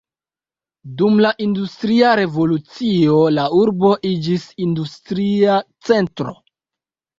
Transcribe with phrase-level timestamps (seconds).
[1.01, 6.37] Dum la industria revolucio la urbo iĝis industria centro.